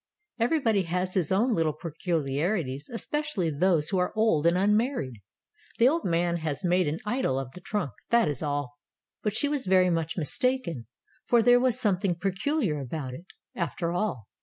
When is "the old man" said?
5.77-6.37